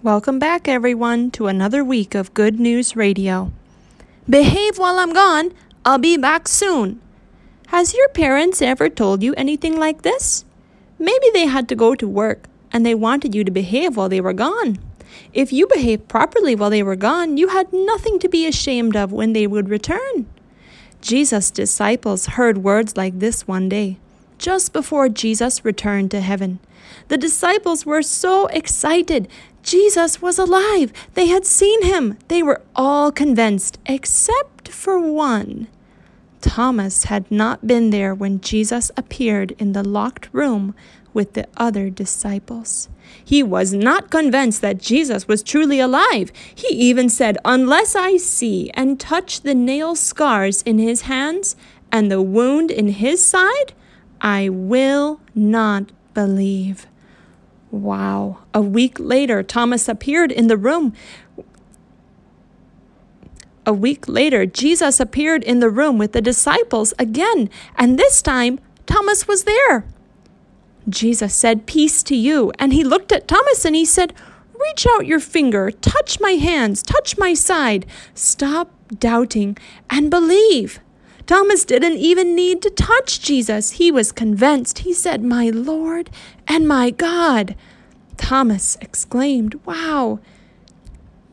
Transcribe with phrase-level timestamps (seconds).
[0.00, 3.50] Welcome back, everyone, to another week of Good News Radio.
[4.30, 5.52] Behave while I'm gone.
[5.84, 7.00] I'll be back soon.
[7.66, 10.44] Has your parents ever told you anything like this?
[11.00, 14.20] Maybe they had to go to work and they wanted you to behave while they
[14.20, 14.78] were gone.
[15.32, 19.10] If you behaved properly while they were gone, you had nothing to be ashamed of
[19.10, 20.26] when they would return.
[21.00, 23.98] Jesus' disciples heard words like this one day,
[24.38, 26.60] just before Jesus returned to heaven.
[27.08, 29.28] The disciples were so excited
[29.68, 30.94] Jesus was alive.
[31.12, 32.16] They had seen him.
[32.28, 35.68] They were all convinced, except for one.
[36.40, 40.74] Thomas had not been there when Jesus appeared in the locked room
[41.12, 42.88] with the other disciples.
[43.22, 46.32] He was not convinced that Jesus was truly alive.
[46.54, 51.56] He even said, Unless I see and touch the nail scars in his hands
[51.92, 53.74] and the wound in his side,
[54.22, 56.87] I will not believe.
[57.70, 58.38] Wow.
[58.54, 60.94] A week later, Thomas appeared in the room.
[63.66, 68.58] A week later, Jesus appeared in the room with the disciples again, and this time,
[68.86, 69.84] Thomas was there.
[70.88, 72.50] Jesus said, Peace to you.
[72.58, 74.14] And he looked at Thomas and he said,
[74.58, 77.84] Reach out your finger, touch my hands, touch my side.
[78.14, 79.56] Stop doubting
[79.90, 80.80] and believe.
[81.28, 83.72] Thomas didn't even need to touch Jesus.
[83.72, 84.78] He was convinced.
[84.78, 86.08] He said, My Lord
[86.46, 87.54] and my God.
[88.16, 90.20] Thomas exclaimed, Wow.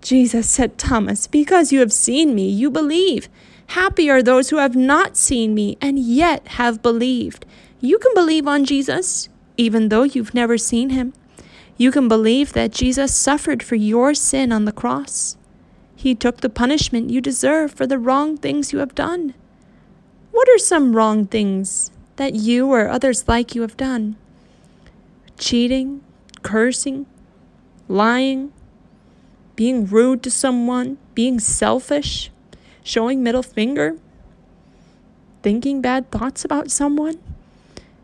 [0.00, 3.28] Jesus said, Thomas, because you have seen me, you believe.
[3.68, 7.46] Happy are those who have not seen me and yet have believed.
[7.80, 11.12] You can believe on Jesus, even though you've never seen him.
[11.76, 15.36] You can believe that Jesus suffered for your sin on the cross.
[15.94, 19.34] He took the punishment you deserve for the wrong things you have done.
[20.36, 24.16] What are some wrong things that you or others like you have done?
[25.38, 26.02] Cheating,
[26.42, 27.06] cursing,
[27.88, 28.52] lying,
[29.54, 32.30] being rude to someone, being selfish,
[32.84, 33.96] showing middle finger,
[35.42, 37.16] thinking bad thoughts about someone.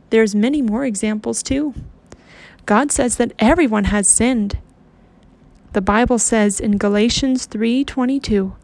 [0.09, 1.75] There's many more examples too.
[2.65, 4.57] God says that everyone has sinned.
[5.75, 8.55] The Bible says in Galatians 3:22,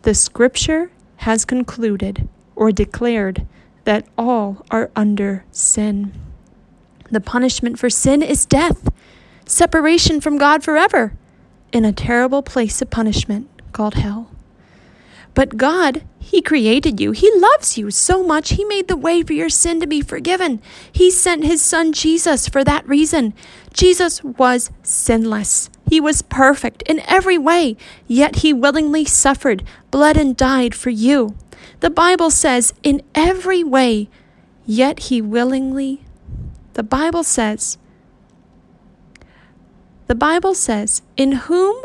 [0.00, 0.90] "The scripture
[1.28, 2.26] has concluded
[2.58, 3.46] or declared
[3.84, 6.12] that all are under sin.
[7.10, 8.92] The punishment for sin is death,
[9.46, 11.14] separation from God forever,
[11.72, 14.30] in a terrible place of punishment called hell.
[15.34, 17.12] But God, He created you.
[17.12, 18.50] He loves you so much.
[18.50, 20.60] He made the way for your sin to be forgiven.
[20.90, 23.34] He sent His Son Jesus for that reason.
[23.72, 25.70] Jesus was sinless.
[25.88, 27.76] He was perfect in every way,
[28.08, 31.36] yet He willingly suffered, bled, and died for you.
[31.80, 34.08] The Bible says, in every way,
[34.66, 36.02] yet he willingly.
[36.74, 37.78] The Bible says,
[40.08, 41.84] the Bible says, in whom,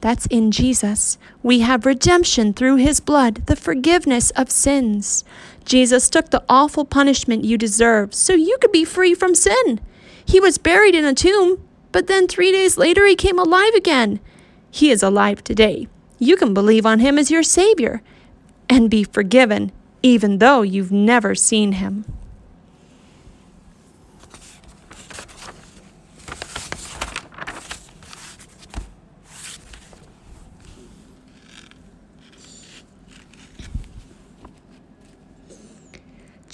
[0.00, 5.22] that's in Jesus, we have redemption through his blood, the forgiveness of sins.
[5.64, 9.80] Jesus took the awful punishment you deserve so you could be free from sin.
[10.24, 11.62] He was buried in a tomb,
[11.92, 14.20] but then three days later he came alive again.
[14.70, 15.88] He is alive today.
[16.18, 18.02] You can believe on him as your Savior
[18.68, 22.04] and be forgiven, even though you've never seen him.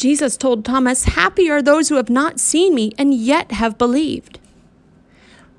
[0.05, 4.39] Jesus told Thomas, Happy are those who have not seen me and yet have believed.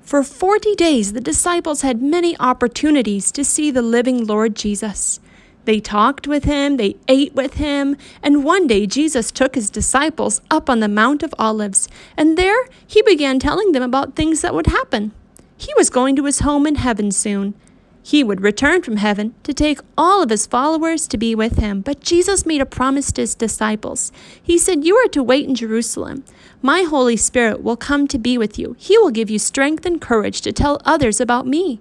[0.02, 5.18] For 40 days, the disciples had many opportunities to see the living Lord Jesus.
[5.66, 10.40] They talked with him, they ate with him, and one day Jesus took his disciples
[10.48, 14.54] up on the Mount of Olives, and there he began telling them about things that
[14.54, 15.12] would happen.
[15.56, 17.54] He was going to his home in heaven soon.
[18.00, 21.80] He would return from heaven to take all of his followers to be with him.
[21.80, 24.12] But Jesus made a promise to his disciples.
[24.40, 26.22] He said, You are to wait in Jerusalem.
[26.62, 28.76] My Holy Spirit will come to be with you.
[28.78, 31.80] He will give you strength and courage to tell others about me.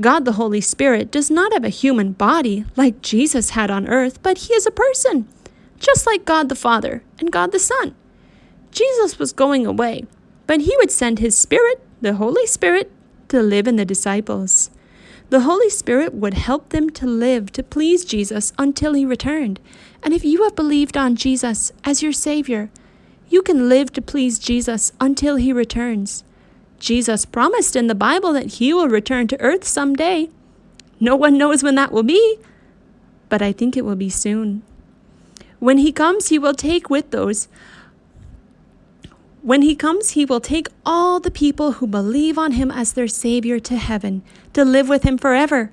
[0.00, 4.22] God the Holy Spirit does not have a human body like Jesus had on earth,
[4.22, 5.26] but he is a person,
[5.78, 7.94] just like God the Father and God the Son.
[8.70, 10.04] Jesus was going away,
[10.46, 12.92] but he would send his Spirit, the Holy Spirit,
[13.28, 14.70] to live in the disciples.
[15.30, 19.58] The Holy Spirit would help them to live to please Jesus until he returned.
[20.02, 22.70] And if you have believed on Jesus as your Savior,
[23.28, 26.22] you can live to please Jesus until he returns.
[26.78, 30.30] Jesus promised in the Bible that he will return to earth someday.
[31.00, 32.38] No one knows when that will be,
[33.28, 34.62] but I think it will be soon.
[35.58, 37.48] When he comes, he will take with those
[39.42, 43.06] When he comes, he will take all the people who believe on him as their
[43.06, 44.22] Savior to heaven
[44.54, 45.70] to live with him forever.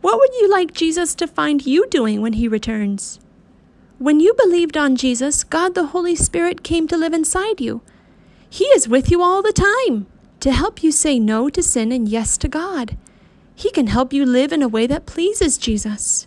[0.00, 3.20] What would you like Jesus to find you doing when he returns?
[3.98, 7.82] When you believed on Jesus, God the Holy Spirit came to live inside you.
[8.48, 10.06] He is with you all the time
[10.44, 12.98] to help you say no to sin and yes to God.
[13.54, 16.26] He can help you live in a way that pleases Jesus.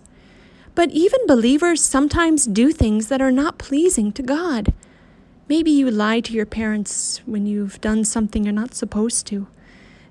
[0.74, 4.74] But even believers sometimes do things that are not pleasing to God.
[5.48, 9.46] Maybe you lie to your parents when you've done something you're not supposed to.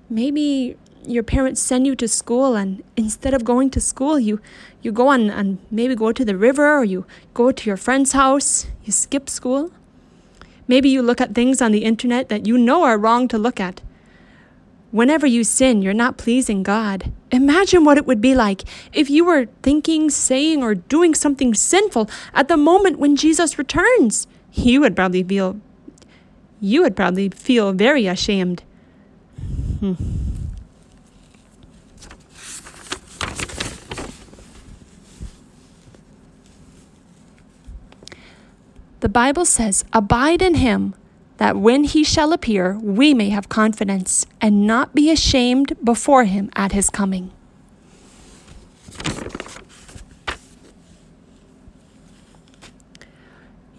[0.09, 4.39] Maybe your parents send you to school and instead of going to school you
[4.81, 8.13] you go on and maybe go to the river or you go to your friend's
[8.13, 9.69] house, you skip school.
[10.65, 13.59] Maybe you look at things on the internet that you know are wrong to look
[13.59, 13.81] at.
[14.97, 17.11] Whenever you sin, you're not pleasing God.
[17.31, 22.09] Imagine what it would be like if you were thinking, saying, or doing something sinful
[22.33, 25.61] at the moment when Jesus returns you would probably feel
[26.59, 28.63] you would probably feel very ashamed.
[29.81, 29.93] Hmm.
[39.01, 40.95] The Bible says, Abide in him,
[41.37, 46.49] that when he shall appear, we may have confidence and not be ashamed before him
[46.55, 47.31] at his coming.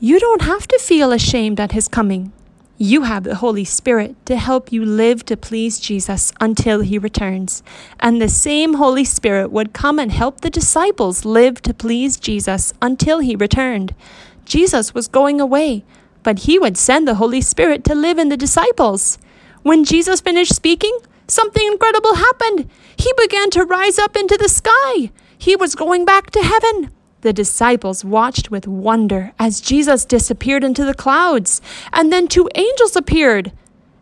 [0.01, 2.33] You don't have to feel ashamed at his coming.
[2.81, 7.65] You have the Holy Spirit to help you live to please Jesus until he returns.
[7.99, 12.73] And the same Holy Spirit would come and help the disciples live to please Jesus
[12.81, 13.97] until he returned.
[14.45, 15.85] Jesus was going away,
[16.29, 19.17] but he would send the Holy Spirit to live in the disciples.
[19.63, 20.95] When Jesus finished speaking,
[21.27, 22.69] something incredible happened.
[22.99, 25.11] He began to rise up into the sky.
[25.39, 26.91] He was going back to heaven.
[27.23, 31.63] The disciples watched with wonder as Jesus disappeared into the clouds,
[31.95, 33.51] and then two angels appeared.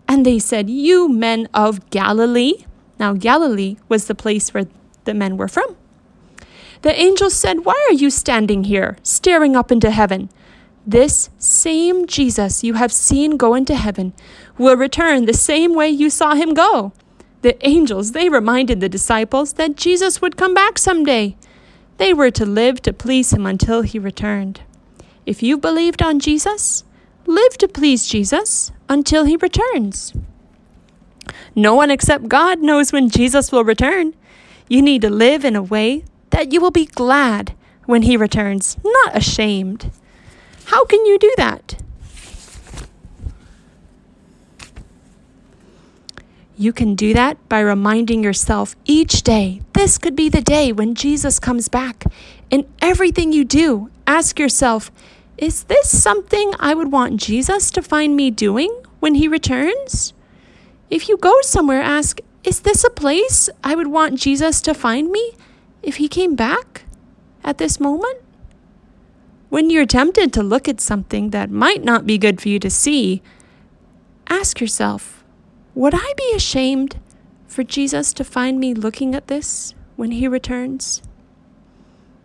[0.09, 2.65] And they said, You men of Galilee.
[2.99, 4.67] Now, Galilee was the place where
[5.05, 5.77] the men were from.
[6.83, 10.29] The angels said, Why are you standing here, staring up into heaven?
[10.87, 14.13] This same Jesus you have seen go into heaven
[14.57, 16.93] will return the same way you saw him go.
[17.43, 21.37] The angels, they reminded the disciples that Jesus would come back someday.
[21.99, 24.61] They were to live to please him until he returned.
[25.25, 26.85] If you believed on Jesus,
[27.27, 30.15] live to please Jesus until he returns.
[31.55, 34.15] No one except God knows when Jesus will return.
[34.69, 37.55] You need to live in a way that you will be glad
[37.87, 39.91] when he returns, not ashamed.
[40.67, 41.77] How can you do that?
[46.59, 50.95] You can do that by reminding yourself each day this could be the day when
[50.95, 52.05] Jesus comes back.
[52.51, 54.91] In everything you do, ask yourself
[55.37, 60.15] is this something I would want Jesus to find me doing when he returns?
[60.89, 65.13] If you go somewhere, ask is this a place I would want Jesus to find
[65.13, 65.33] me
[65.83, 66.83] if he came back
[67.45, 68.19] at this moment?
[69.57, 72.69] When you're tempted to look at something that might not be good for you to
[72.69, 73.23] see,
[74.27, 75.25] ask yourself
[75.75, 77.01] would I be ashamed
[77.47, 81.01] for Jesus to find me looking at this when he returns?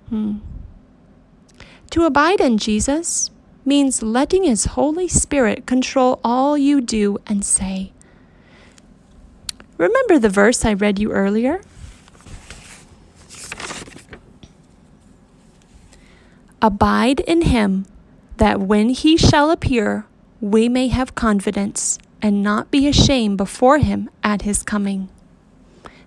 [0.10, 0.40] Hmm.
[1.92, 3.32] To abide in Jesus
[3.64, 7.94] means letting his Holy Spirit control all you do and say.
[9.78, 11.62] Remember the verse I read you earlier?
[16.64, 17.88] Abide in him,
[18.38, 20.06] that when he shall appear,
[20.40, 25.10] we may have confidence and not be ashamed before him at his coming.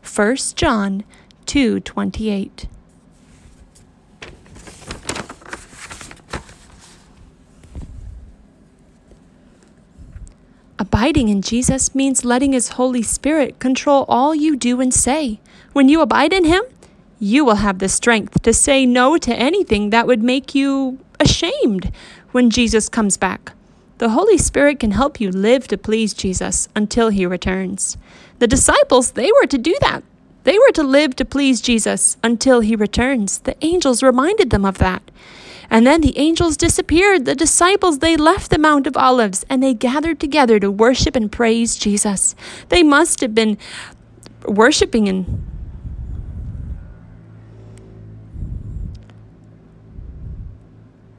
[0.03, 1.03] 1 John
[1.47, 2.67] 2:28
[10.77, 15.41] Abiding in Jesus means letting His Holy Spirit control all you do and say.
[15.73, 16.63] When you abide in Him,
[17.25, 21.91] you will have the strength to say no to anything that would make you ashamed
[22.33, 23.53] when Jesus comes back.
[23.97, 27.97] The Holy Spirit can help you live to please Jesus until he returns.
[28.41, 30.03] The disciples, they were to do that.
[30.43, 33.39] They were to live to please Jesus until he returns.
[33.39, 35.11] The angels reminded them of that.
[35.71, 37.25] And then the angels disappeared.
[37.25, 41.33] The disciples, they left the Mount of Olives and they gathered together to worship and
[41.33, 42.35] praise Jesus.
[42.69, 43.57] They must have been
[44.47, 45.43] worshiping and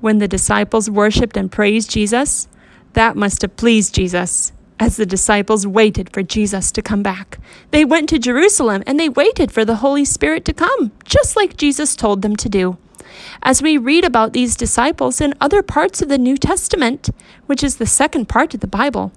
[0.05, 2.47] when the disciples worshiped and praised Jesus,
[2.93, 7.39] that must have pleased Jesus as the disciples waited for Jesus to come back.
[7.71, 11.57] They went to Jerusalem and they waited for the Holy Spirit to come, just like
[11.57, 12.77] Jesus told them to do.
[13.41, 17.09] As we read about these disciples in other parts of the New Testament,
[17.47, 19.12] which is the second part of the Bible,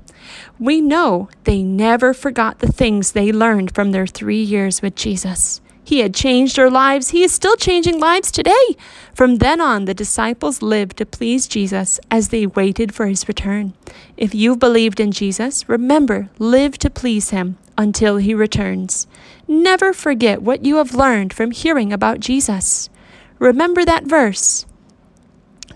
[0.58, 5.60] We know they never forgot the things they learned from their three years with Jesus.
[5.88, 7.10] He had changed their lives.
[7.10, 8.76] He is still changing lives today.
[9.14, 13.72] From then on, the disciples lived to please Jesus as they waited for his return.
[14.14, 19.06] If you've believed in Jesus, remember, live to please him until he returns.
[19.48, 22.90] Never forget what you have learned from hearing about Jesus.
[23.38, 24.66] Remember that verse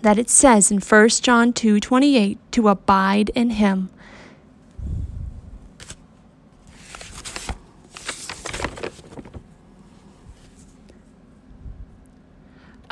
[0.03, 3.89] that it says in 1 John 2:28 to abide in him.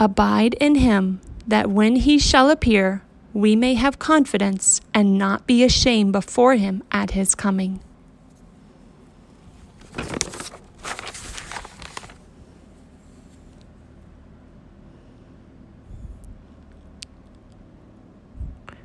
[0.02, 3.02] Abide in him, that when he shall appear,
[3.34, 7.80] we may have confidence and not be ashamed before him at his coming.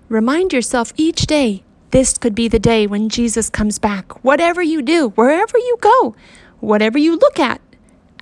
[0.10, 4.22] Remind yourself each day this could be the day when Jesus comes back.
[4.22, 6.14] Whatever you do, wherever you go,
[6.60, 7.62] whatever you look at,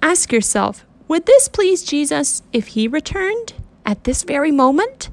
[0.04, 3.54] ask yourself would this please Jesus if he returned
[3.86, 5.12] at this very moment?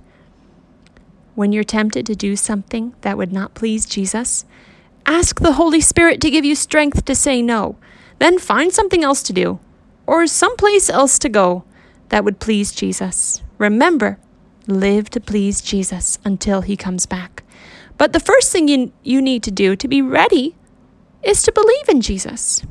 [1.34, 4.46] When you're tempted to do something that would not please Jesus,
[5.04, 7.76] ask the Holy Spirit to give you strength to say no.
[8.18, 9.60] Then find something else to do
[10.06, 11.64] or someplace else to go
[12.08, 13.42] that would please Jesus.
[13.58, 14.18] Remember,
[14.66, 17.42] live to please Jesus until he comes back.
[17.98, 20.56] But the first thing you, you need to do to be ready
[21.22, 22.64] is to believe in Jesus.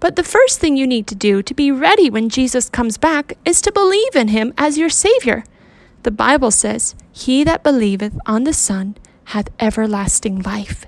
[0.00, 3.36] But the first thing you need to do to be ready when Jesus comes back
[3.44, 5.44] is to believe in him as your Savior.
[6.04, 10.86] The Bible says, He that believeth on the Son hath everlasting life.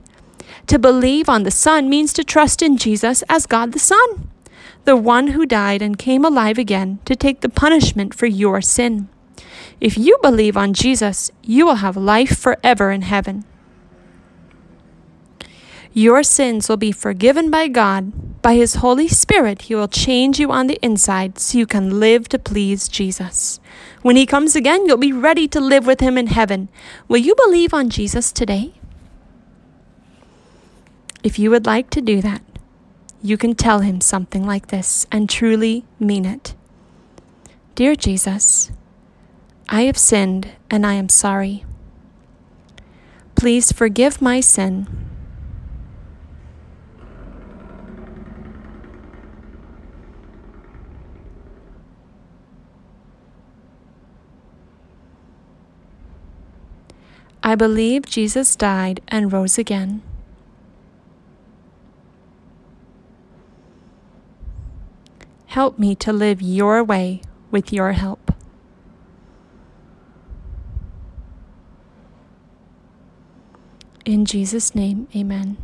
[0.69, 4.31] To believe on the Son means to trust in Jesus as God the Son,
[4.85, 9.09] the one who died and came alive again to take the punishment for your sin.
[9.81, 13.45] If you believe on Jesus, you will have life forever in heaven.
[15.93, 18.13] Your sins will be forgiven by God.
[18.43, 22.29] By His Holy Spirit, He will change you on the inside so you can live
[22.31, 23.61] to please Jesus.
[24.03, 26.69] When He comes again, you'll be ready to live with Him in heaven.
[27.07, 28.73] Will you believe on Jesus today?
[31.23, 32.41] If you would like to do that,
[33.23, 36.55] you can tell Him something like this and truly mean it.
[37.75, 38.71] Dear Jesus,
[39.69, 41.65] I have sinned and I am sorry.
[43.35, 45.10] Please forgive my sin
[57.43, 60.03] I believe Jesus died and rose again.
[65.47, 68.33] Help me to live your way with your help.
[74.05, 75.57] In Jesus' name, amen.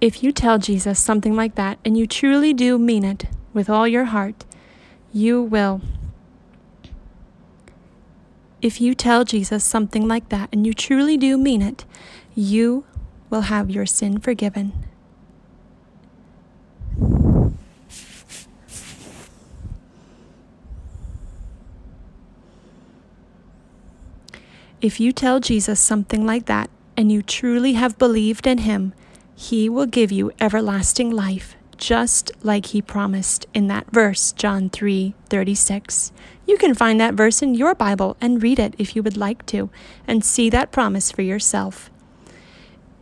[0.00, 3.86] If you tell Jesus something like that and you truly do mean it with all
[3.86, 4.44] your heart,
[5.12, 5.80] you will
[8.62, 11.84] if you tell Jesus something like that and you truly do mean it,
[12.34, 12.84] you
[13.28, 14.72] will have your sin forgiven.
[24.80, 28.94] If you tell Jesus something like that and you truly have believed in him,
[29.34, 35.14] he will give you everlasting life just like he promised in that verse, John 3
[35.28, 36.12] 36.
[36.46, 39.44] You can find that verse in your Bible and read it if you would like
[39.46, 39.68] to,
[40.06, 41.90] and see that promise for yourself.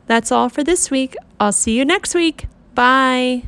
[0.06, 1.14] That's all for this week.
[1.38, 2.46] I'll see you next week.
[2.74, 3.42] Bye.